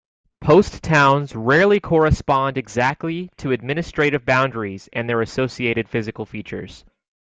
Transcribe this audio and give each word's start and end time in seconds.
Post 0.43 0.81
towns 0.81 1.35
rarely 1.35 1.79
correspond 1.79 2.57
exactly 2.57 3.29
to 3.37 3.51
administrative 3.51 4.25
boundaries 4.25 4.89
and 4.91 5.07
their 5.07 5.21
associated 5.21 5.87
physical 5.87 6.25
features. 6.25 6.83